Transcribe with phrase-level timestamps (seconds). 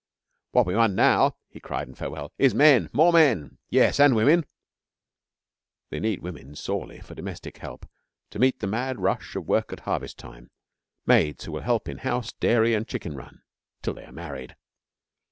[0.53, 3.59] 'What we want now,' he cried in farewell, 'is men more men.
[3.69, 4.47] Yes, and women.'
[5.91, 7.87] They need women sorely for domestic help,
[8.31, 10.49] to meet the mad rush of work at harvest time
[11.05, 13.43] maids who will help in house, dairy, and chicken run
[13.83, 14.55] till they are married.